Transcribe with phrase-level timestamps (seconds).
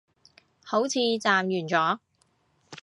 [0.65, 1.99] 好似暫完咗